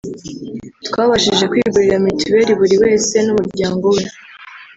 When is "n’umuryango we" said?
3.25-4.03